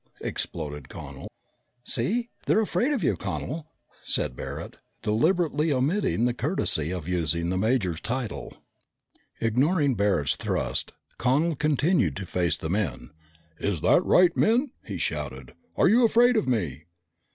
exploded 0.21 0.89
Connel. 0.89 1.27
"See, 1.83 2.31
they're 2.47 2.59
afraid 2.59 2.91
of 2.91 3.03
you, 3.03 3.15
Connel," 3.15 3.67
said 4.03 4.35
Barret, 4.35 4.77
deliberately 5.03 5.71
omitting 5.71 6.25
the 6.25 6.33
courtesy 6.33 6.89
of 6.89 7.07
using 7.07 7.51
the 7.51 7.57
major's 7.59 8.01
title. 8.01 8.57
Ignoring 9.39 9.93
Barret's 9.93 10.37
thrust, 10.37 10.93
Connel 11.19 11.55
continued 11.55 12.15
to 12.15 12.25
face 12.25 12.57
the 12.57 12.67
men. 12.67 13.11
"Is 13.59 13.81
that 13.81 14.03
right, 14.03 14.35
men?" 14.35 14.71
he 14.83 14.97
shouted. 14.97 15.53
"Are 15.75 15.87
you 15.87 16.03
afraid 16.03 16.35
of 16.35 16.47
me?" 16.49 16.85